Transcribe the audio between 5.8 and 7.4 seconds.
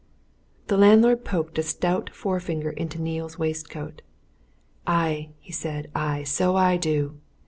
"Aye, so I do!